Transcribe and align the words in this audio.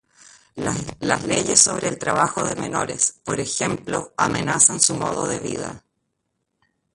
Las 1.01 1.25
leyes 1.25 1.59
sobre 1.61 1.87
el 1.87 1.99
trabajo 1.99 2.43
de 2.43 2.55
menores, 2.55 3.19
por 3.23 3.39
ejemplo, 3.39 4.11
amenazan 4.17 4.81
su 4.81 4.95
modo 4.95 5.27
de 5.27 5.37
vida. 5.39 5.83